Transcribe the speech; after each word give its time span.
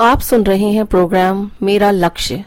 आप 0.00 0.20
सुन 0.20 0.42
रहे 0.44 0.66
हैं 0.72 0.84
प्रोग्राम 0.86 1.50
मेरा 1.62 1.90
लक्ष्य 1.90 2.44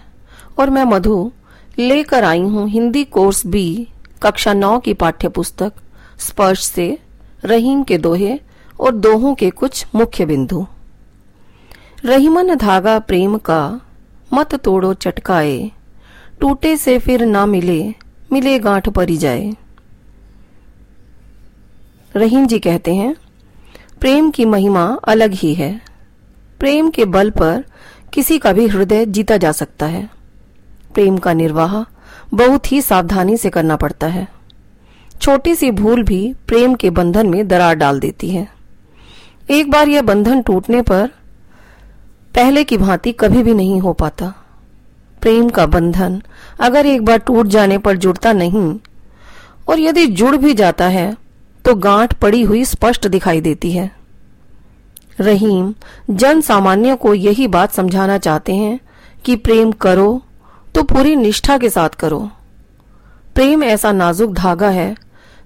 और 0.60 0.70
मैं 0.70 0.84
मधु 0.84 1.32
लेकर 1.80 2.24
आई 2.24 2.40
हूँ 2.40 2.68
हिंदी 2.70 3.04
कोर्स 3.06 3.46
बी, 3.46 3.88
कक्षा 4.24 4.54
नौ 4.54 4.78
की 4.80 4.94
पाठ्य 4.94 5.30
पुस्तक 5.30 5.74
स्पर्श 6.20 6.64
से 6.64 6.98
रहीम 7.46 7.84
के 7.84 7.98
दोहे 7.98 8.40
और 8.80 8.96
दोहों 8.96 9.34
के 9.36 9.50
कुछ 9.50 9.86
मुख्य 9.96 10.26
बिंदु। 10.26 10.66
रहीमन 12.06 12.56
धागा 12.56 12.98
प्रेम 13.00 13.38
का, 13.38 13.82
मत 14.34 14.56
तोड़ो 14.56 14.94
चटकाए, 14.94 15.72
टूटे 16.42 16.76
से 16.78 16.98
फिर 17.00 17.26
ना 17.26 17.46
मिले 17.46 17.84
मिले 18.32 18.58
गांठ 18.60 18.90
परी 18.90 19.18
जाए। 19.18 19.54
रहीम 22.16 22.48
जी 22.48 22.60
कहते 22.60 22.96
हैं, 22.96 23.16
प्रेम 24.00 24.32
की 24.32 24.46
महिमा 24.46 24.90
अलग 25.06 25.34
ही 25.34 25.54
है। 25.54 25.91
प्रेम 26.62 26.90
के 26.90 27.06
बल 27.06 27.30
पर 27.30 27.64
किसी 28.14 28.38
का 28.40 28.52
भी 28.54 28.68
हृदय 28.68 29.06
जीता 29.06 29.38
जा 29.38 29.52
सकता 29.52 29.86
है। 29.86 30.10
प्रेम 30.94 31.18
का 31.18 31.32
निर्वाह 31.34 31.74
बहुत 32.34 32.72
ही 32.72 32.82
सावधानी 32.82 33.38
से 33.38 33.50
करना 33.50 33.76
पड़ता 33.76 34.08
है। 34.08 34.28
छोटी 35.22 35.56
सी 35.56 35.72
भूल 35.72 36.04
भी 36.04 36.34
प्रेम 36.48 36.76
के 36.76 36.90
बंधन 36.90 37.28
में 37.28 37.48
दरार 37.48 37.76
डाल 37.76 38.00
देती 38.00 38.30
है। 38.30 38.48
एक 39.50 39.72
बार 39.72 39.88
यह 39.88 40.02
बंधन 40.02 40.42
टूटने 40.42 40.82
पर 40.82 41.08
पहले 42.36 42.64
की 42.64 42.78
भांति 42.78 43.12
कभी 43.12 43.44
भी 43.44 43.54
नहीं 43.54 43.80
हो 43.82 43.94
पाता। 43.94 44.34
प्रेम 45.22 45.50
का 45.50 45.66
बंधन 45.66 46.22
अगर 46.60 46.86
एक 46.86 47.06
बार 47.06 47.18
टूट 47.18 47.48
जाने 47.48 47.78
पर 47.78 47.98
जुड़ता 47.98 48.34
नहीं 48.34 48.80
और 49.70 49.80
यदि 49.80 50.06
जुड़ 50.06 50.36
भी 50.38 50.54
जाता 50.54 50.88
है 50.88 51.16
तो 51.66 51.76
गांठ 51.78 52.14
पड़ी 52.14 52.42
हुई 52.42 52.64
स्पष्ट 52.66 53.08
दिखाई 53.08 53.42
देती 53.42 53.72
है। 53.72 53.90
रहीम, 55.20 55.74
जन 56.10 56.42
सामान्य 56.42 56.96
को 56.96 57.14
यही 57.14 57.48
बात 57.48 57.72
समझाना 57.72 58.18
चाहते 58.18 58.56
हैं 58.56 58.80
कि 59.26 59.36
प्रेम 59.36 59.72
करो 59.72 60.22
तो 60.76 60.84
पूरी 60.84 61.16
निष्ठा 61.16 61.58
के 61.58 61.70
साथ 61.70 61.90
करो। 61.90 62.20
प्रेम 63.36 63.64
ऐसा 63.64 63.92
नाजुक 63.92 64.34
धागा 64.34 64.70
है 64.70 64.96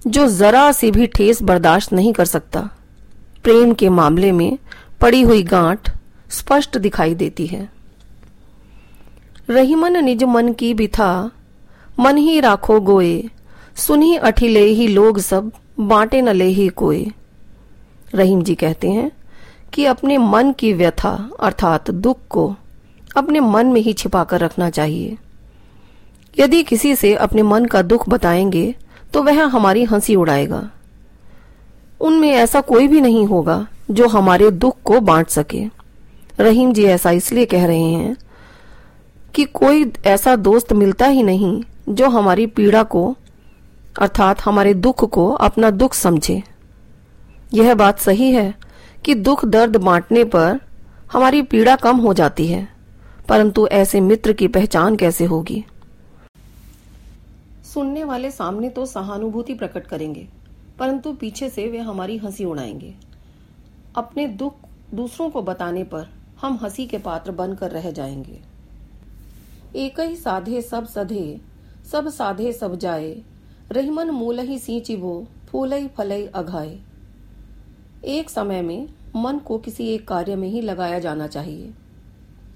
जो 0.06 0.26
जरा 0.28 0.70
सी 0.72 0.90
भी 0.90 1.06
ठेस 1.06 1.42
बर्दाश्त 1.42 1.92
नहीं 1.92 2.12
कर 2.12 2.24
सकता। 2.24 2.60
प्रेम 3.44 3.72
के 3.74 3.88
मामले 3.88 4.32
में 4.32 4.58
पड़ी 5.00 5.22
हुई 5.22 5.42
गांठ 5.42 5.90
स्पष्ट 6.30 6.78
दिखाई 6.78 7.14
देती 7.14 7.46
है। 7.46 7.68
रहीमन 9.50 9.96
निज 9.96 10.24
मन 10.24 10.52
की 10.52 10.72
भी 10.74 10.86
था, 10.88 11.30
मन 12.00 12.16
ही 12.16 12.40
राखो 12.40 12.80
गोए, 12.80 13.22
सुनी 13.76 14.16
अठिले 14.16 14.64
ही 14.64 14.86
लोग 14.88 15.18
सब, 15.18 15.52
बांटे 15.80 16.22
न 16.22 16.28
ले 16.28 16.44
ही 16.44 16.68
कोई 16.68 17.06
रहीम 18.14 18.42
जी 18.42 18.54
कहते 18.54 18.90
हैं 18.90 19.10
कि 19.76 19.84
अपने 19.84 20.18
मन 20.18 20.52
की 20.52 20.72
व्यथा, 20.72 21.30
अर्थात 21.40 21.90
दुख 21.90 22.18
को, 22.30 22.54
अपने 23.16 23.40
मन 23.40 23.66
में 23.66 23.80
ही 23.80 23.92
छिपाकर 23.92 24.40
रखना 24.40 24.70
चाहिए। 24.70 25.16
यदि 26.38 26.62
किसी 26.62 26.94
से 26.96 27.14
अपने 27.14 27.42
मन 27.42 27.64
का 27.64 27.82
दुख 27.82 28.08
बताएँगे 28.08 28.74
तो 29.12 29.22
वह 29.22 29.44
हमारी 29.44 29.84
हँसी 29.84 30.14
उड़ाएगा। 30.14 30.70
उनमें 32.00 32.30
ऐसा 32.30 32.60
कोई 32.60 32.88
भी 32.88 33.00
नहीं 33.00 33.26
होगा 33.26 33.66
जो 33.90 34.08
हमारे 34.08 34.50
दुख 34.50 34.76
को 34.84 35.00
बांट 35.00 35.28
सके। 35.28 35.64
रहीम 36.40 36.72
जी 36.72 36.84
ऐसा 36.84 37.10
इसलिए 37.10 37.44
कह 37.44 37.66
रहे 37.66 37.82
हैं 37.82 38.16
कि 39.34 39.44
कोई 39.44 39.92
ऐसा 40.06 40.36
दोस्त 40.36 40.72
मिलता 40.72 41.06
ही 41.06 41.22
नहीं 41.22 41.62
जो 41.88 42.08
हमारी 42.08 42.46
पीड़ा 42.46 42.82
को, 42.82 43.16
अर्थात 44.00 44.40
हमारे 44.40 44.74
दुख 44.74 45.04
को 45.04 45.32
अपना 45.32 45.70
दुख 45.70 45.94
समझे। 45.94 46.42
यह 47.54 47.74
बात 47.74 47.98
सही 47.98 48.30
है 48.32 48.65
कि 49.06 49.14
दुख 49.14 49.44
दर्द 49.44 49.76
बांटने 49.76 50.22
पर 50.24 50.58
हमारी 51.12 51.42
पीड़ा 51.42 51.74
कम 51.76 51.96
हो 51.96 52.12
जाती 52.14 52.46
है, 52.46 52.66
परंतु 53.28 53.66
ऐसे 53.66 54.00
मित्र 54.00 54.32
की 54.32 54.48
पहचान 54.48 54.96
कैसे 54.96 55.24
होगी? 55.24 55.64
सुनने 57.64 58.04
वाले 58.04 58.30
सामने 58.30 58.68
तो 58.68 58.86
सहानुभूति 58.86 59.54
प्रकट 59.54 59.86
करेंगे, 59.86 60.26
परंतु 60.78 61.12
पीछे 61.12 61.48
से 61.50 61.66
वे 61.68 61.78
हमारी 61.80 62.16
हँसी 62.16 62.44
उड़ाएँगे। 62.44 62.94
अपने 63.96 64.26
दुख 64.26 64.54
दूसरों 64.94 65.28
को 65.30 65.42
बताने 65.42 65.84
पर 65.84 66.08
हम 66.40 66.58
हँसी 66.62 66.86
के 66.86 66.98
पात्र 66.98 67.32
बनकर 67.32 67.70
रह 67.70 67.90
जाएँगे। 67.90 68.40
एक 69.76 70.00
ही 70.00 70.16
साधे 70.16 70.62
सब 70.62 70.86
सधे, 70.86 71.40
सब 71.92 72.08
साधे 72.08 72.52
सब 72.52 72.76
जाए, 72.78 73.14
रहीमन 73.72 74.10
मूल 74.10 74.40
ही 74.40 74.58
सींचिबो 74.58 75.26
फूलई 75.48 75.86
फलई 75.88 76.26
अघाए। 76.26 76.78
एक 78.06 78.30
समय 78.30 78.62
में 78.62 78.88
मन 79.16 79.38
को 79.38 79.58
किसी 79.58 79.86
एक 79.88 80.06
कार्य 80.08 80.36
में 80.36 80.48
ही 80.48 80.60
लगाया 80.60 80.98
जाना 80.98 81.26
चाहिए। 81.26 81.72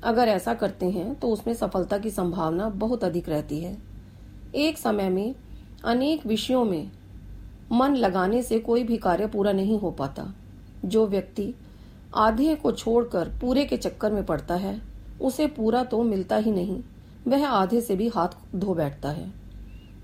अगर 0.03 0.28
ऐसा 0.28 0.55
करते 0.55 0.87
हैं 0.87 1.15
तो 1.15 1.28
उसमें 1.28 1.55
सफलता 1.55 1.99
की 1.99 2.11
संभावना 2.11 2.69
बहुत 2.69 3.05
अधिक 3.05 3.28
रहती 3.28 3.59
है। 3.61 3.77
एक 4.55 4.78
समय 4.78 5.09
में 5.09 5.34
अनेक 5.84 6.27
विषयों 6.27 6.65
में 6.65 6.91
मन 7.72 7.94
लगाने 7.94 8.43
से 8.43 8.59
कोई 8.59 8.83
भी 8.83 8.97
कार्य 8.97 9.27
पूरा 9.27 9.53
नहीं 9.53 9.78
हो 9.78 9.91
पाता। 9.91 10.34
जो 10.84 11.06
व्यक्ति 11.06 11.55
आधे 12.17 12.55
को 12.55 12.72
छोड़कर 12.72 13.28
पूरे 13.41 13.65
के 13.65 13.77
चक्कर 13.77 14.12
में 14.12 14.25
पड़ता 14.27 14.55
है, 14.55 14.81
उसे 15.21 15.47
पूरा 15.47 15.84
तो 15.84 16.03
मिलता 16.03 16.37
ही 16.37 16.50
नहीं, 16.50 16.81
वह 17.28 17.47
आधे 17.49 17.81
से 17.81 17.97
भी 17.97 18.09
हाथ 18.09 18.56
धो 18.56 18.75
बैठता 18.75 19.11
है। 19.11 19.32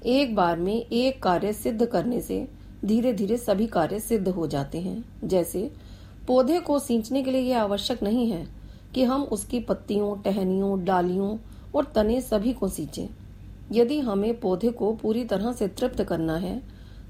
एक 0.07 0.34
बार 0.37 0.59
में 0.59 0.75
एक 0.75 1.23
कार्य 1.23 1.53
सिद्ध 1.53 1.87
करने 1.87 2.21
से 2.21 2.47
धीरे 2.87 3.13
धीरे 3.13 3.37
सभी 3.37 3.67
कार्य 3.67 4.01
सिद्ध 4.01 4.29
हो 4.29 4.47
जाते 4.47 4.81
हैं। 4.81 5.05
जैसे, 5.25 5.71
पौधे 6.27 6.59
को 6.61 6.79
सींचने 6.79 7.23
के 7.23 7.31
लिए 7.31 7.41
यह 7.41 7.63
आवश्यक 7.63 8.03
नहीं 8.03 8.31
है 8.31 8.47
कि 8.95 9.03
हम 9.03 9.23
उसकी 9.23 9.61
पत्तियों, 9.61 10.17
टहनियों, 10.17 10.85
डालियों 10.85 11.39
और 11.75 11.85
तने 11.85 12.21
सभी 12.21 12.53
को 12.53 12.69
सींचें। 12.69 13.07
यदि 13.73 14.01
हमें 14.01 14.41
पौधे 14.41 14.71
को 14.71 14.93
पूरी 14.93 15.25
तरह 15.25 15.53
से 15.53 15.69
तृप्त 15.69 16.03
करना 16.03 16.37
है 16.37 16.63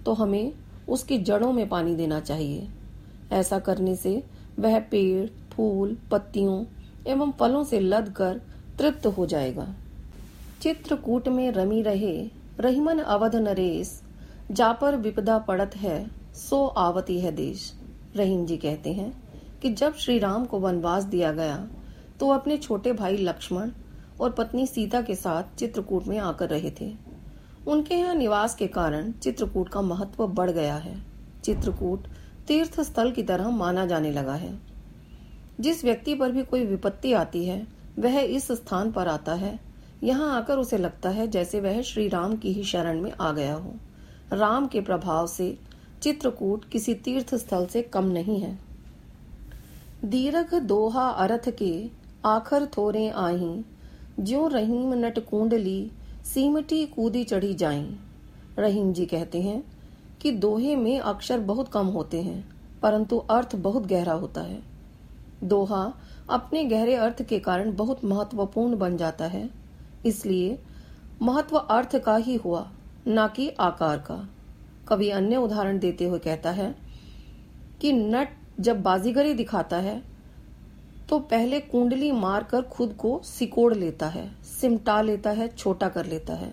तो 0.05 0.13
हमें 0.13 0.53
उसकी 0.89 1.19
जड़ों 1.19 1.53
में 1.53 1.69
पानी 1.69 1.95
देना 1.95 2.21
चाहिए। 2.21 2.69
ऐसा 3.33 3.59
करने 3.59 3.97
से 3.97 4.23
वह 4.59 4.81
पेड़, 4.81 5.29
फूल, 5.53 5.97
पत्तियों 6.11 6.65
एवं 7.07 7.33
फलों 7.33 7.65
से 7.65 7.81
लद 7.81 8.09
कर 8.09 8.41
तृप्त 8.79 9.07
हो 9.07 9.27
जाएगा। 9.27 9.75
चित्रकूट 10.63 11.29
में 11.29 11.51
रमी 11.53 11.83
रहे, 11.83 12.29
रहीमन 12.61 12.99
अवध 12.99 13.37
नरेश 13.37 14.03
जापर 14.51 14.97
विपदा 14.97 15.39
पड़त 15.39 15.77
है, 15.77 16.07
सो 16.35 16.67
आवती 16.67 17.19
है 17.21 17.31
देश। 17.33 17.73
रहीम 18.17 18.45
जी 18.47 18.57
कहते 18.57 18.93
हैं 18.93 19.11
कि 19.63 19.71
जब 19.71 19.95
श्री 19.95 20.19
राम 20.19 20.45
को 20.45 20.59
वनवास 20.59 21.05
दिया 21.05 21.33
गया 21.33 21.57
तो 22.21 22.29
अपने 22.31 22.57
छोटे 22.57 22.93
भाई 22.93 23.17
लक्ष्मण 23.17 23.71
और 24.21 24.31
पत्नी 24.31 24.67
सीता 24.67 25.01
के 25.03 25.15
साथ 25.15 25.57
चित्रकूट 25.59 26.07
में 26.07 26.19
आकर 26.19 26.49
रहे 26.49 26.71
थे। 26.81 26.93
उनके 27.67 27.95
यहाँ 27.95 28.15
निवास 28.15 28.55
के 28.55 28.67
कारण 28.67 29.11
चित्रकूट 29.13 29.69
का 29.69 29.81
महत्व 29.83 30.27
बढ़ 30.27 30.51
गया 30.51 30.77
है। 30.77 30.97
चित्रकूट 31.45 32.07
तीर्थ 32.49 32.81
स्थल 32.81 33.11
की 33.13 33.23
तरह 33.23 33.51
माना 33.51 33.87
जाने 33.87 34.13
लगा 34.13 34.35
है। 34.35 34.53
जिस 35.61 35.85
व्यक्ति 35.85 36.15
पर 36.15 36.33
भी 36.33 36.43
कोई 36.45 36.65
विपत्ति 36.67 37.13
आती 37.15 37.45
है, 37.45 37.67
वह 37.99 38.19
इस 38.19 38.51
स्थान 38.53 38.93
पर 38.93 39.09
आता 39.09 39.35
है। 39.35 39.59
यहाँ 40.03 40.37
आकर 40.37 40.59
उसे 40.59 40.79
लगता 40.79 41.11
है 41.11 41.27
जैसे 41.29 41.61
वह 41.61 41.81
श्री 41.83 42.09
राम 42.09 42.37
की 42.37 42.53
ही 42.53 42.65
शरण 42.65 43.01
में 43.03 43.13
आ 43.13 43.33
गया 43.33 43.55
हो। 43.55 43.75
राम 44.33 44.67
के 44.67 44.81
प्रभाव 44.81 45.27
से 45.27 45.57
चित्रकूट 46.03 46.65
किसी 46.65 46.95
तीर्थ 46.95 47.35
स्थल 47.35 47.67
से 47.67 47.83
कम 47.83 48.05
नहीं 48.05 48.41
है। 48.41 48.59
दीर्घ 50.05 50.55
दोहा 50.55 51.09
अर्थ 51.09 51.49
के 51.59 51.89
आखर 52.25 52.67
थोरे 52.67 53.09
आही, 53.11 53.65
ज्यो 54.21 54.47
रहीम 54.49 54.93
नट 54.95 55.19
कुंडली 55.21 55.91
सीमटी 56.25 56.85
कूदी 56.87 57.25
चढ़ी 57.25 57.53
जाई। 57.55 57.87
रहीम 58.59 58.93
जी 58.93 59.07
कहते 59.07 59.41
हैं 59.43 59.63
कि 60.21 60.31
दोहे 60.33 60.77
में 60.77 60.99
अक्षर 61.01 61.41
बहुत 61.41 61.69
कम 61.69 61.87
होते 61.87 62.23
हैं, 62.23 62.45
परंतु 62.83 63.19
अर्थ 63.31 63.57
बहुत 63.57 63.87
गहरा 63.87 64.13
होता 64.15 64.41
है। 64.41 64.63
दोहा 65.45 65.93
अपने 66.31 66.65
गहरे 66.65 66.95
अर्थ 66.97 67.23
के 67.23 67.39
कारण 67.39 67.75
बहुत 67.77 68.05
महत्वपूर्ण 68.05 68.79
बन 68.79 68.97
जाता 68.97 69.25
है, 69.27 69.49
इसलिए 70.07 70.59
महत्व 71.23 71.57
अर्थ 71.57 71.97
का 71.97 72.17
ही 72.17 72.37
हुआ। 72.37 72.71
न 73.09 73.27
कि 73.37 73.49
आकार 73.51 73.99
का। 74.01 74.17
कभी 74.89 75.09
अन्य 75.11 75.37
उदाहरण 75.37 75.79
देते 75.79 76.05
हुए 76.05 76.19
कहता 76.19 76.51
है 76.51 76.75
कि 77.81 77.93
नट 77.93 78.29
जब 78.61 78.83
बाजीगरी 78.83 79.35
दिखाता 79.35 79.77
है 79.77 80.03
तो 81.09 81.19
पहले 81.21 81.61
कुंडली 81.61 82.11
मारकर 82.13 82.63
खुद 82.63 82.93
को 82.93 83.21
सिकोड़ 83.25 83.75
लेता 83.75 84.07
है, 84.09 84.31
सिमटा 84.43 85.01
लेता 85.03 85.31
है, 85.31 85.49
छोटा 85.49 85.89
कर 85.89 86.07
लेता 86.07 86.35
है। 86.35 86.53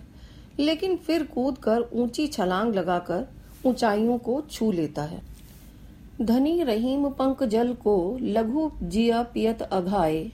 लेकिन 0.59 0.95
फिर 0.97 1.23
कूद 1.25 1.57
कर 1.57 1.89
ऊँची 1.93 2.27
छलांग 2.27 2.73
लगाकर 2.75 3.25
ऊंचाइयों 3.65 4.17
को 4.17 4.39
छू 4.51 4.71
लेता 4.71 5.03
है। 5.03 5.21
धनी 6.21 6.61
रहीम 6.63 7.09
पंक 7.09 7.43
जल 7.43 7.73
को 7.73 7.95
लघु 8.21 8.69
जिया 8.83 9.21
पियत 9.23 9.61
अघाए, 9.61 10.31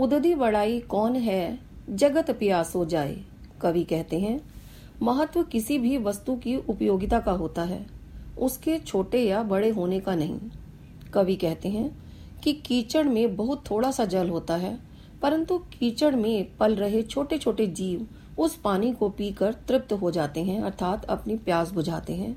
उददी 0.00 0.34
बड़ाई 0.34 0.80
कौन 0.80 1.16
है, 1.16 1.58
जगत 1.90 2.30
प्यासो 2.30 2.84
जाए, 2.84 3.16
कवि 3.60 3.84
कहते 3.84 4.20
हैं। 4.20 4.40
महत्व 5.02 5.42
किसी 5.42 5.78
भी 5.78 5.96
वस्तु 5.98 6.34
की 6.36 6.56
उपयोगिता 6.56 7.18
का 7.20 7.32
होता 7.32 7.62
है। 7.62 7.86
उसके 8.38 8.78
छोटे 8.78 9.18
या 9.20 9.42
बड़े 9.42 9.70
होने 9.70 10.00
का 10.00 10.14
नहीं। 10.14 10.38
कवि 11.14 11.36
कहते 11.36 11.68
हैं 11.68 11.90
कि 12.44 12.52
कीचड़ 12.52 13.06
में 13.06 13.36
बहुत 13.36 13.64
थोड़ा 13.70 13.90
सा 13.90 14.04
जल 14.04 14.28
होता 14.28 14.56
है, 14.56 14.78
परंतु 15.22 15.58
कीचड़ 15.58 16.14
में 16.14 16.56
पल 16.56 16.74
रहे 16.74 17.02
छोटे 17.02 17.38
छोटे 17.38 17.66
जीव 17.66 18.06
उस 18.38 18.56
पानी 18.56 18.92
को 18.92 19.08
पीकर 19.08 19.54
तृप्त 19.68 19.92
हो 19.92 20.10
जाते 20.10 20.42
हैं, 20.44 20.60
अर्थात 20.60 21.04
अपनी 21.04 21.36
प्यास 21.36 21.72
बुझाते 21.72 22.12
हैं। 22.12 22.36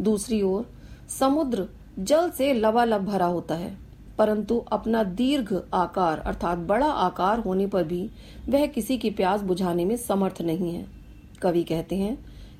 दूसरी 0.00 0.42
ओर, 0.42 0.70
समुद्र 1.08 1.68
जल 1.98 2.30
से 2.30 2.52
लबालब 2.54 3.04
भरा 3.04 3.26
होता 3.26 3.54
है, 3.54 3.76
परंतु 4.18 4.58
अपना 4.72 5.02
दीर्घ 5.02 5.54
आकार, 5.74 6.18
अर्थात 6.18 6.58
बड़ा 6.58 6.86
आकार 6.86 7.38
होने 7.38 7.66
पर 7.66 7.84
भी 7.84 8.08
वह 8.48 8.66
किसी 8.66 8.98
की 8.98 9.10
प्यास 9.10 9.42
बुझाने 9.42 9.84
में 9.84 9.96
समर्थ 9.96 10.42
नहीं 10.42 10.74
है। 10.74 10.97
कवि 11.42 11.62
कहते 11.64 11.96
हैं 11.96 12.16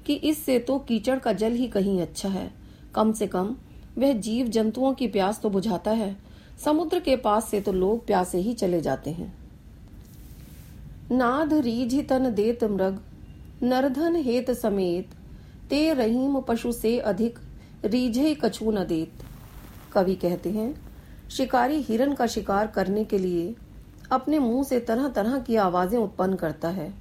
कि 0.07 0.15
इससे 0.15 0.59
तो 0.59 0.79
कीचड़ 0.79 1.19
का 1.19 1.33
जल 1.33 1.53
ही 1.53 1.69
कहीं 1.69 2.01
अच्छा 2.03 2.29
है। 2.29 2.51
कम 2.95 3.13
से 3.13 3.27
कम, 3.27 3.55
वह 3.99 4.13
जीव 4.13 4.49
जंतुओं 4.49 4.93
की 4.93 5.07
प्यास 5.09 5.41
तो 5.41 5.51
बुझाता 5.51 5.91
है। 5.91 6.17
समुद्र 6.65 7.01
के 7.01 7.17
पास 7.17 7.51
से 7.51 7.61
तो 7.61 7.73
लोग 7.73 8.07
प्यासे 8.07 8.39
ही 8.39 8.55
चले 8.55 8.81
जाते 8.81 9.11
हैं। 9.11 9.33
नाद 11.13 11.53
रीझ 11.55 12.09
तन 12.09 12.33
देत 12.35 12.65
मृग, 12.65 13.01
नरधन 13.63 14.17
हेत 14.17 14.51
समेत, 14.51 15.11
ते 15.71 15.93
रहीम 15.95 16.41
पशु 16.41 16.73
से 16.73 16.99
अधिक, 16.99 17.39
रीझे 17.85 18.35
कछु 18.35 18.71
न 18.71 18.85
देत। 18.85 19.25
कवि 19.93 20.15
कहते 20.15 20.51
हैं, 20.51 20.75
शिकारी 21.31 21.81
हिरन 21.81 22.13
का 22.13 22.27
शिकार 22.27 22.67
करने 22.67 23.05
के 23.05 23.19
लिए 23.19 23.55
अपने 24.11 24.39
मुँह 24.39 24.63
से 24.65 24.81
तरह 24.81 25.09
तरह 25.09 25.39
की 25.39 25.57
आवाज़ें 25.57 25.99
उत्पन्न 25.99 26.35
करता 26.35 26.69
है। 26.69 26.93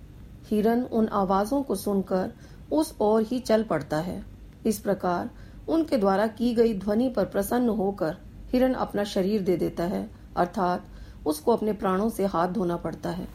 हिरन 0.50 0.82
उन 0.82 1.08
आवाजों 1.08 1.64
को 1.64 1.76
सुनकर 1.76 2.32
उस 2.72 2.96
ओर 3.02 3.22
ही 3.22 3.40
चल 3.40 3.64
पड़ता 3.64 3.98
है। 3.98 4.24
इस 4.66 4.80
प्रकार 4.80 5.30
उनके 5.70 5.98
द्वारा 5.98 6.28
की 6.28 6.54
गई 6.54 6.74
ध्वनि 6.74 7.10
पर 7.10 7.26
प्रसन्न 7.26 7.70
होकर 7.70 8.18
हिरन 8.52 8.74
अपना 8.74 9.04
शरीर 9.04 9.42
दे 9.42 9.58
देता 9.58 9.84
है, 9.84 10.10
अर्थात 10.38 10.86
उसको 11.28 11.52
अपने 11.52 11.74
प्राणों 11.74 12.10
से 12.10 12.26
हाथ 12.26 12.48
धोना 12.48 12.78
पड़ता 12.78 13.10
है। 13.10 13.28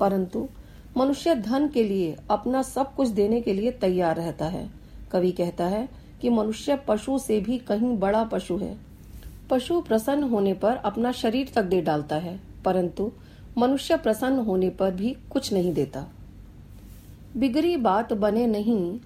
परंतु 0.00 0.48
मनुष्य 0.96 1.34
धन 1.34 1.68
के 1.68 1.84
लिए 1.84 2.16
अपना 2.30 2.62
सब 2.62 2.94
कुछ 2.94 3.08
देने 3.08 3.40
के 3.40 3.52
लिए 3.52 3.70
तैयार 3.70 4.16
रहता 4.16 4.44
है। 4.44 4.70
कवि 5.12 5.32
कहता 5.32 5.64
है 5.64 5.88
कि 6.20 6.30
मनुष्य 6.30 6.76
पशु 6.88 7.18
से 7.18 7.40
भी 7.40 7.58
कहीं 7.58 7.98
बड़ा 7.98 8.24
पशु 8.24 8.56
है। 8.56 8.76
पशु 9.50 9.80
प्रसन्न 9.80 10.22
होने 10.22 10.54
पर 10.54 10.76
अपना 10.76 11.12
शरीर 11.12 11.52
तक 11.54 11.62
दे 11.62 11.80
डालता 11.80 12.16
है, 12.16 12.40
परंतु 12.64 13.12
मनुष्य 13.58 13.96
प्रसन्न 13.96 14.38
होने 14.38 14.70
पर 14.70 14.90
भी 14.90 15.16
कुछ 15.30 15.52
नहीं 15.52 15.72
देता। 15.74 16.06
बिगड़ी 17.36 17.76
बात 17.76 18.12
बने 18.12 18.46
नहीं, 18.46 18.98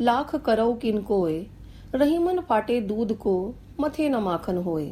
लाख 0.00 0.34
करो 0.36 0.72
किनकोए 0.72 1.46
रहीमन 1.94 2.40
फाटे 2.40 2.80
दूध 2.80 3.16
को 3.16 3.54
मथे 3.80 4.08
न 4.08 4.16
माखन 4.16 4.56
होए। 4.56 4.90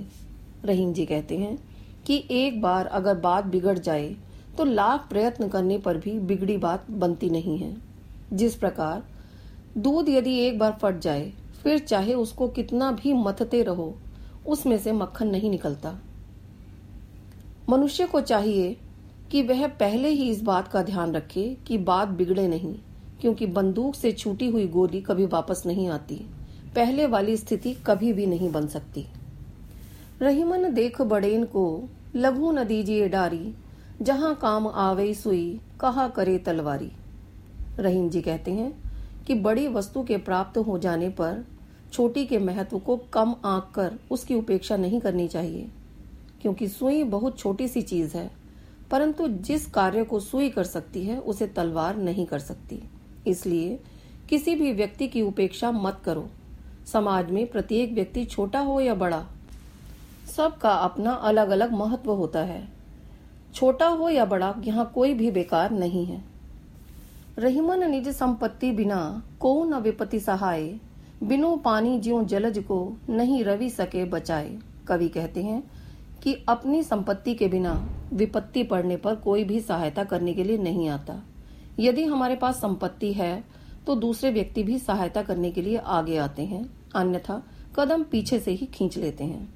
रहीम 0.64 0.93
जी 0.93 1.04
कहते 1.06 1.37
हैं 1.38 1.58
कि 2.06 2.25
एक 2.31 2.60
बार 2.62 2.87
अगर 2.87 3.14
बात 3.14 3.44
बिगड़ 3.44 3.78
जाए 3.78 4.16
तो 4.58 4.64
लाख 4.64 5.08
प्रयत्न 5.08 5.48
करने 5.48 5.78
पर 5.78 5.96
भी 5.96 6.19
बिगड़ी 6.20 6.56
बात 6.56 6.90
बनती 6.90 7.31
नहीं 7.31 7.58
है। 7.58 7.75
जिस 8.32 8.54
प्रकार 8.54 9.02
दूध 9.78 10.08
यदि 10.08 10.38
एक 10.38 10.58
बार 10.58 10.78
फट 10.82 10.98
जाए, 10.98 11.32
फिर 11.62 11.78
चाहे 11.78 12.14
उसको 12.14 12.48
कितना 12.48 12.90
भी 12.93 13.12
मथते 13.12 13.62
रहो, 13.62 13.94
उसमें 14.46 14.78
से 14.78 14.93
मक्खन 14.93 15.28
नहीं 15.28 15.50
निकलता। 15.50 15.94
मनुष्य 17.69 18.06
को 18.06 18.20
चाहिए 18.20 18.76
कि 19.31 19.43
वह 19.43 19.66
पहले 19.69 20.08
ही 20.08 20.31
इस 20.31 20.43
बात 20.43 20.69
का 20.69 20.82
ध्यान 20.82 21.14
रखे 21.14 21.56
कि 21.66 21.78
बात 21.78 22.08
बिगड़े 22.08 22.48
नहीं। 22.48 22.75
क्योंकि 23.20 23.46
बंदूक 23.46 23.94
से 23.94 24.12
छूटी 24.12 24.48
हुई 24.48 24.66
गोली 24.68 25.00
कभी 25.00 25.26
वापस 25.26 25.62
नहीं 25.66 25.88
आती। 25.88 26.14
पहले 26.74 27.06
वाली 27.06 27.36
स्थिति 27.36 27.72
कभी 27.86 28.12
भी 28.12 28.26
नहीं 28.26 28.50
बन 28.52 28.66
सकती। 28.66 29.06
रहीमन 30.22 30.72
देख 30.74 31.00
बड़ेन 31.02 31.44
को, 31.44 31.88
लघु 32.16 32.52
न 32.52 32.64
दीजिए 32.64 33.08
डारी, 33.08 33.54
जहाँ 34.02 34.34
काम 34.34 34.66
आवे 34.66 35.12
सुई, 35.14 35.60
कहा 35.80 36.08
करे 36.08 36.38
तलवारी? 36.38 36.90
रहीम 37.78 38.08
जी 38.08 38.20
कहते 38.20 38.50
हैं 38.50 38.72
कि 39.26 39.34
बड़ी 39.34 39.66
वस्तु 39.69 40.02
के 40.02 40.16
प्राप्त 40.16 40.58
हो 40.58 40.78
जाने 40.78 41.08
पर 41.10 41.44
छोटी 41.92 42.24
के 42.26 42.38
महत्व 42.38 42.78
को 42.78 42.96
कम 43.12 43.34
आंक 43.44 43.70
कर 43.74 43.98
उसकी 44.10 44.34
उपेक्षा 44.34 44.76
नहीं 44.76 45.00
करनी 45.00 45.26
चाहिए, 45.28 45.69
क्योंकि 46.42 46.69
सुई 46.69 47.02
बहुत 47.04 47.38
छोटी 47.38 47.69
सी 47.69 47.82
चीज़ 47.82 48.16
है, 48.16 48.30
परंतु 48.90 49.28
जिस 49.28 49.66
कार्य 49.66 50.04
को 50.04 50.20
सुई 50.20 50.48
कर 50.48 50.64
सकती 50.64 51.04
है, 51.04 51.19
उसे 51.19 51.46
तलवार 51.46 51.96
नहीं 51.96 52.26
कर 52.26 52.38
सकती। 52.38 52.82
इसलिए 53.26 53.78
किसी 54.28 54.55
भी 54.55 54.73
व्यक्ति 54.73 55.08
की 55.08 55.23
उपेक्षा 55.23 55.70
मत 55.73 56.00
करो। 56.05 56.28
समाज 56.87 57.31
में 57.31 57.46
प्रत्येक 57.46 57.93
व्यक्ति 57.93 58.25
छोटा 58.25 58.61
हो 58.61 58.81
या 58.81 58.94
बड़ा, 58.94 59.25
सबका 60.26 60.70
अपना 60.70 61.12
अलग 61.12 61.49
अलग 61.49 61.73
महत्व 61.73 62.11
होता 62.12 62.40
है। 62.40 62.67
छोटा 63.55 63.87
हो 63.88 64.08
या 64.08 64.25
बड़ा, 64.25 64.55
यहाँ 64.64 64.90
कोई 64.94 65.14
भी 65.14 65.31
बेकार 65.31 65.70
नहीं 65.70 66.05
है। 66.06 66.23
रहीमन 67.38 67.90
निज 67.90 68.08
संपत्ति 68.08 68.73
बिना 68.73 69.23
को 69.40 69.64
न 69.64 69.75
विपत्ति 69.75 70.20
सहाय, 70.20 70.69
बिनु 71.22 71.56
पानी 71.56 71.99
ज्यो 72.00 72.22
जलज 72.25 72.58
को 72.58 72.96
नहीं 73.08 73.43
रवि 73.44 73.70
सके 73.70 74.05
बचाए। 74.05 74.58
कवि 74.88 75.08
कहते 75.08 75.43
हैं 75.43 75.62
कि 76.22 76.34
अपनी 76.49 76.82
संपत्ति 76.82 77.34
के 77.34 77.49
बिना 77.49 77.72
विपत्ति 78.12 78.62
पड़ने 78.62 78.96
पर 78.96 79.14
कोई 79.14 79.44
भी 79.44 79.61
सहायता 79.61 80.05
करने 80.05 80.32
के 80.34 80.44
लिए 80.44 80.58
नहीं 80.58 80.88
आता। 80.88 81.22
यदि 81.78 82.05
हमारे 82.05 82.37
पास 82.37 82.56
संपत्ति 82.56 83.12
है 83.12 83.44
तो 83.87 83.94
दूसरे 83.94 84.31
व्यक्ति 84.31 84.62
भी 84.62 84.78
सहायता 84.78 85.23
करने 85.23 85.50
के 85.50 85.62
लिए 85.62 85.76
आगे 85.78 86.17
आते 86.19 86.44
हैं, 86.44 86.64
अन्यथा 86.94 87.43
कदम 87.78 88.02
पीछे 88.02 88.38
से 88.40 88.50
ही 88.50 88.67
खींच 88.67 88.96
लेते 88.99 89.25
हैं। 89.25 89.49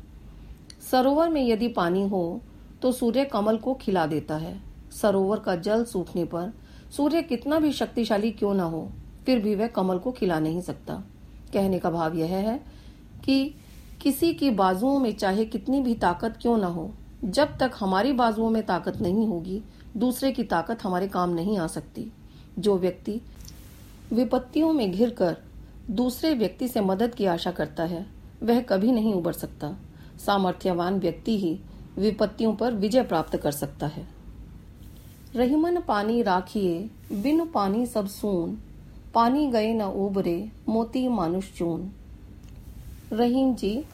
सरोवर 0.90 1.28
में 1.28 1.46
यदि 1.46 1.68
पानी 1.68 2.08
हो 2.08 2.40
तो 2.82 2.92
सूर्य 2.92 3.24
कमल 3.24 3.56
को 3.56 3.74
खिला 3.74 4.06
देता 4.06 4.36
है। 4.36 4.60
सरोवर 4.92 5.38
का 5.38 5.56
जल 5.56 5.84
सूखने 5.84 6.24
पर 6.24 6.52
सूर्य 6.90 7.22
कितना 7.22 7.58
भी 7.58 7.72
शक्तिशाली 7.72 8.30
क्यों 8.32 8.54
ना 8.54 8.64
हो, 8.64 8.88
फिर 9.26 9.40
भी 9.40 9.54
वह 9.54 9.66
कमल 9.68 9.98
को 9.98 10.12
खिला 10.12 10.38
नहीं 10.40 10.60
सकता। 10.60 11.02
कहने 11.52 11.78
का 11.78 11.90
भाव 11.90 12.16
यह 12.16 12.34
है 12.38 12.60
कि 13.24 13.54
किसी 14.02 14.32
की 14.34 14.50
बाजुओं 14.52 14.98
में 14.98 15.12
चाहे 15.12 15.44
कितनी 15.44 15.80
भी 15.80 15.94
ताकत 15.96 16.38
क्यों 16.42 16.56
ना 16.58 16.66
हो, 16.66 16.90
जब 17.24 17.56
तक 17.58 17.72
हमारी 17.78 18.12
बाजुओं 18.12 18.50
में 18.50 18.62
ताकत 18.66 19.00
नहीं 19.00 19.26
होगी 19.26 19.62
दूसरे 19.96 20.32
की 20.32 20.44
ताकत 20.44 20.82
हमारे 20.82 21.08
काम 21.08 21.30
नहीं 21.30 21.58
आ 21.58 21.66
सकती। 21.66 22.12
जो 22.58 22.78
व्यक्ति 22.78 23.20
विपत्तियों 24.12 24.72
में 24.72 24.92
घिर 24.92 25.10
कर 25.10 25.36
दूसरे 25.90 26.34
व्यक्ति 26.34 26.68
से 26.68 26.80
मदद 26.80 27.14
की 27.14 27.26
आशा 27.26 27.50
करता 27.50 27.84
है, 27.84 28.06
वह 28.42 28.60
कभी 28.60 28.92
नहीं 28.92 29.14
उबर 29.14 29.32
सकता। 29.32 29.76
सामर्थ्यवान 30.26 30.98
व्यक्ति 30.98 31.38
ही 31.38 31.60
विपत्तियों 31.98 32.54
पर 32.54 32.72
विजय 32.72 33.02
प्राप्त 33.02 33.36
कर 33.36 33.52
सकता 33.52 33.86
है। 33.86 34.08
रहीमन 35.36 35.80
पानी 35.80 36.22
राखिए, 36.22 36.90
बिन 37.12 37.46
पानी 37.46 37.86
सब 37.86 38.06
सून, 38.06 38.58
पानी 39.14 39.50
गए 39.50 39.72
न 39.74 39.82
उबरे, 39.82 40.50
मोती 40.68 41.08
मानुष 41.08 41.52
चून। 41.52 41.92
रहीम 43.12 43.54
जी 43.54 43.84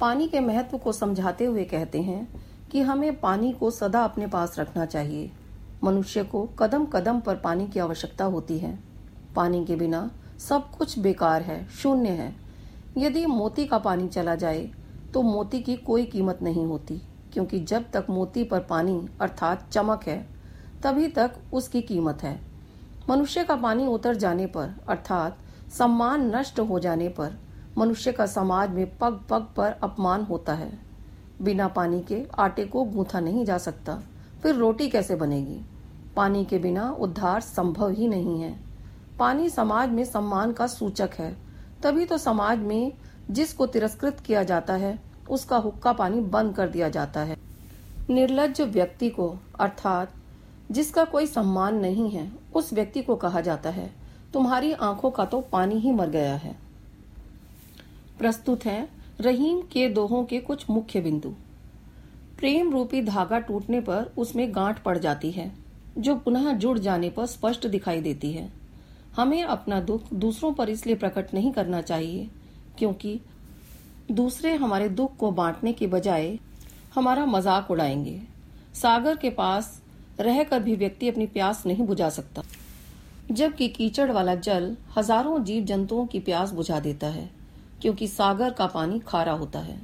पानी 0.00 0.28
के 0.28 0.40
महत्व 0.40 0.78
को 0.78 0.92
समझाते 0.92 1.44
हुए 1.44 1.64
कहते 1.64 2.02
हैं 2.02 2.44
कि 2.70 2.80
हमें 2.80 3.20
पानी 3.20 3.52
को 3.52 3.70
सदा 3.70 4.04
अपने 4.04 4.26
पास 4.26 4.58
रखना 4.58 4.86
चाहिए। 4.86 5.30
मनुष्य 5.84 6.22
को 6.24 6.42
कदम 6.58 6.84
कदम 6.84 7.20
पर 7.20 7.36
पानी 7.36 7.66
की 7.66 7.80
आवश्यकता 7.80 8.24
होती 8.24 8.58
है। 8.58 8.78
पानी 9.36 9.64
के 9.64 9.76
बिना 9.76 10.10
सब 10.38 10.70
कुछ 10.70 10.98
बेकार 10.98 11.42
है, 11.42 11.66
शून्य 11.68 12.08
है। 12.08 12.34
यदि 12.98 13.24
मोती 13.26 13.66
का 13.66 13.78
पानी 13.78 14.08
चला 14.08 14.34
जाए 14.34 14.70
तो 15.14 15.22
मोती 15.22 15.60
की 15.60 15.76
कोई 15.76 16.04
कीमत 16.04 16.38
नहीं 16.42 16.64
होती, 16.66 17.00
क्योंकि 17.32 17.60
जब 17.60 17.90
तक 17.90 18.06
मोती 18.10 18.44
पर 18.44 18.60
पानी 18.60 19.08
अर्थात 19.20 19.68
चमक 19.72 20.04
है, 20.06 20.18
तभी 20.82 21.08
तक 21.08 21.36
उसकी 21.52 21.82
कीमत 21.82 22.22
है। 22.22 22.40
मनुष्य 23.10 23.44
का 23.44 23.56
पानी 23.56 23.86
उतर 23.86 24.16
जाने 24.16 24.46
पर, 24.46 24.74
अर्थात 24.88 25.38
सम्मान 25.70 26.34
नष्ट 26.36 26.60
हो 26.60 26.78
जाने 26.78 27.08
पर, 27.08 27.38
मनुष्य 27.78 28.12
का 28.12 28.26
समाज 28.26 28.70
में 28.70 28.98
पग 28.98 29.20
पग 29.30 29.46
पर 29.56 29.72
अपमान 29.82 30.22
होता 30.22 30.54
है। 30.54 30.72
बिना 31.42 31.68
पानी 31.68 32.00
के 32.00 32.22
आटे 32.38 32.64
को 32.64 32.84
गूंथा 32.84 33.20
नहीं 33.20 33.44
जा 33.44 33.58
सकता। 33.58 34.00
फिर 34.46 34.54
रोटी 34.54 34.88
कैसे 34.88 35.16
बनेगी? 35.16 35.60
पानी 36.16 36.44
के 36.44 36.58
बिना 36.58 36.90
उद्धार 36.90 37.40
संभव 37.40 37.88
ही 37.88 38.08
नहीं 38.08 38.42
है। 38.42 38.60
पानी 39.18 39.50
समाज 39.50 39.88
में 39.88 40.04
सम्मान 40.04 40.52
का 40.52 40.66
सूचक 40.66 41.10
है। 41.18 41.36
तभी 41.82 42.04
तो 42.04 42.18
समाज 42.18 42.58
में 42.58 42.92
जिसको 43.30 43.66
तिरस्कृत 43.66 44.20
किया 44.20 44.42
जाता 44.42 44.74
है, 44.74 44.98
उसका 45.30 45.56
हुक्का 45.56 45.92
पानी 45.92 46.20
बंद 46.20 46.54
कर 46.54 46.68
दिया 46.68 46.88
जाता 46.88 47.20
है। 47.20 47.36
निर्लज 48.10 48.60
व्यक्ति 48.60 49.10
को, 49.10 49.36
अर्थात 49.60 50.12
जिसका 50.70 51.04
कोई 51.04 51.26
सम्मान 51.26 51.76
नहीं 51.76 52.10
है, 52.10 52.32
उस 52.54 52.72
व्यक्ति 52.72 53.02
को 53.02 53.16
कहा 53.16 53.40
जाता 53.40 53.70
है, 53.70 53.90
तुम्हारी 54.32 54.72
आँखों 54.72 55.10
का 55.10 55.24
तो 55.24 55.40
पानी 55.40 55.74
ही 55.74 55.92
मर 55.92 56.08
गया 56.08 56.36
है। 56.36 56.56
प्रस्तुत 58.18 58.64
है 58.64 58.88
रहीम 59.20 59.60
के 59.60 59.88
दोहों 59.88 60.24
के 60.24 60.40
कुछ 60.40 60.70
मुख्य 60.70 61.00
बिंदु। 61.00 61.34
प्रेम 62.38 62.70
रूपी 62.72 63.00
धागा 63.02 63.38
टूटने 63.38 63.80
पर 63.80 64.10
उसमें 64.18 64.54
गांठ 64.54 64.78
पड़ 64.78 64.96
जाती 64.98 65.30
है, 65.30 65.50
जो 65.98 66.14
पुनः 66.16 66.52
जुड़ 66.54 66.78
जाने 66.78 67.08
पर 67.10 67.26
स्पष्ट 67.26 67.66
दिखाई 67.66 68.00
देती 68.00 68.32
है। 68.32 68.50
हमें 69.16 69.42
अपना 69.44 69.80
दुख 69.80 70.12
दूसरों 70.14 70.52
पर 70.52 70.70
इसलिए 70.70 70.96
प्रकट 70.96 71.32
नहीं 71.34 71.52
करना 71.52 71.80
चाहिए, 71.82 72.28
क्योंकि 72.78 73.20
दूसरे 74.10 74.54
हमारे 74.54 74.88
दुख 74.90 75.16
को 75.16 75.30
बांटने 75.32 75.72
के 75.72 75.86
बजाय 75.86 76.38
हमारा 76.94 77.24
मज़ाक 77.26 77.70
उड़ाएँगे। 77.70 78.20
सागर 78.74 79.16
के 79.16 79.30
पास 79.30 79.80
रहकर 80.20 80.60
भी 80.60 80.76
व्यक्ति 80.76 81.08
अपनी 81.08 81.26
प्यास 81.26 81.64
नहीं 81.66 81.86
बुझा 81.86 82.08
सकता, 82.10 82.42
जबकि 83.30 83.68
कीचड़ 83.68 84.10
वाला 84.10 84.34
जल 84.36 84.76
हज़ारों 84.96 85.42
जीव 85.44 85.64
जंतुओं 85.64 86.06
की 86.06 86.20
प्यास 86.20 86.50
बुझा 86.52 86.80
देता 86.80 87.06
है, 87.08 87.28
क्योंकि 87.82 88.08
सागर 88.08 88.50
का 88.50 88.66
पानी 88.66 88.98
खारा 88.98 89.32
होता 89.32 89.58
है। 89.58 89.80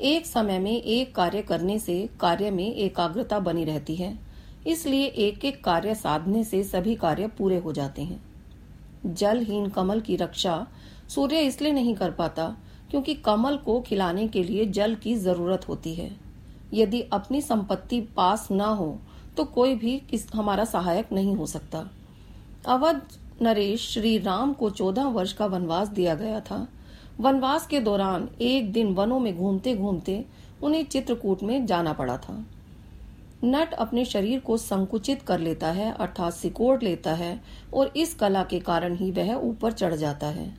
एक 0.00 0.26
समय 0.26 0.58
में 0.58 0.70
एक 0.72 1.14
कार्य 1.14 1.42
करने 1.42 1.78
से 1.78 2.08
कार्य 2.20 2.50
में 2.50 2.74
एकाग्रता 2.74 3.38
बनी 3.40 3.64
रहती 3.64 3.94
है। 3.96 4.18
इसलिए 4.66 5.06
एक 5.06 5.44
एक 5.44 5.62
कार्य 5.64 5.94
साधने 5.94 6.42
से 6.44 6.62
सभी 6.64 6.94
कार्य 6.94 7.26
पूरे 7.28 7.58
हो 7.58 7.72
जाते 7.72 8.02
हैं। 8.02 8.20
जलहीन 9.06 9.68
कमल 9.68 10.00
की 10.00 10.16
रक्षा 10.16 10.66
सूर्य 11.08 11.40
इसलिए 11.40 11.72
नहीं 11.72 11.94
कर 11.94 12.10
पाता 12.10 12.56
क्योंकि 12.90 13.14
कमल 13.16 13.56
को 13.56 13.80
खिलाने 13.80 14.28
के 14.28 14.42
लिए 14.42 14.66
जल 14.66 14.94
की 14.94 15.14
ज़रूरत 15.16 15.68
होती 15.68 15.94
है। 15.94 16.10
यदि 16.74 17.00
अपनी 17.02 17.40
संपत्ति 17.40 18.00
पास 18.16 18.48
न 18.52 18.60
हो 18.60 18.98
तो 19.36 19.44
कोई 19.44 19.74
भी 19.74 19.98
किस, 20.00 20.26
हमारा 20.34 20.64
सहायक 20.64 21.12
नहीं 21.12 21.34
हो 21.36 21.46
सकता। 21.46 21.88
अवध 22.66 23.02
नरेश 23.42 23.88
श्री 23.88 24.16
राम 24.18 24.52
को 24.52 24.70
चौदह 24.70 25.08
वर्ष 25.08 25.32
का 25.32 25.46
वनवास 25.46 25.88
दिया 25.88 26.14
गया 26.14 26.40
था। 26.40 26.66
वनवास 27.20 27.66
के 27.66 27.80
दौरान 27.80 28.28
एक 28.40 28.72
दिन 28.72 28.94
वनों 28.94 29.18
में 29.20 29.36
घूमते 29.36 29.74
घूमते 29.76 30.24
उन्हें 30.62 30.84
चित्रकूट 30.84 31.42
में 31.42 31.66
जाना 31.66 31.92
पड़ा 31.92 32.16
था। 32.18 32.44
नट 33.44 33.72
अपने 33.72 34.04
शरीर 34.04 34.40
को 34.40 34.56
संकुचित 34.56 35.22
कर 35.22 35.38
लेता 35.38 35.70
है 35.70 35.92
अर्थात 35.92 36.32
सिकोड़ 36.32 36.82
लेता 36.82 37.12
है 37.14 37.40
और 37.74 37.92
इस 37.96 38.14
कला 38.14 38.42
के 38.42 38.60
कारण 38.60 38.96
ही 38.96 39.10
वह 39.10 39.34
ऊपर 39.34 39.72
चढ़ 39.72 39.94
जाता 39.94 40.26
है। 40.26 40.54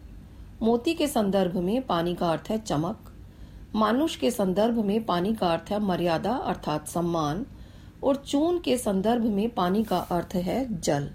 मोती 0.61 0.93
के 0.93 1.07
संदर्भ 1.07 1.57
में 1.57 1.81
पानी 1.81 2.15
का 2.15 2.29
अर्थ 2.29 2.49
है 2.49 2.57
चमक, 2.57 3.11
मानुष 3.75 4.15
के 4.15 4.31
संदर्भ 4.31 4.83
में 4.85 5.03
पानी 5.05 5.33
का 5.35 5.47
अर्थ 5.47 5.71
है 5.71 5.79
मर्यादा 5.79 6.31
अर्थात 6.31 6.87
सम्मान, 6.87 7.45
और 8.03 8.15
चून 8.15 8.59
के 8.59 8.77
संदर्भ 8.77 9.25
में 9.25 9.49
पानी 9.49 9.83
का 9.83 9.97
अर्थ 9.97 10.35
है 10.35 10.79
जल। 10.81 11.09